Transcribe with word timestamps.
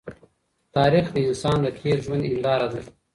تاریخ 0.75 1.05
د 1.11 1.17
انسانانو 1.27 1.65
د 1.65 1.69
تېر 1.79 1.97
ژوند 2.05 2.23
هنداره 2.29 2.67
ده. 2.73 2.81